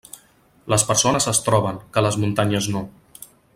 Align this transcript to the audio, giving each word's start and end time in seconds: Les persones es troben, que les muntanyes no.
Les 0.73 0.85
persones 0.91 1.29
es 1.33 1.43
troben, 1.49 1.79
que 1.99 2.05
les 2.07 2.19
muntanyes 2.25 2.71
no. 2.77 2.85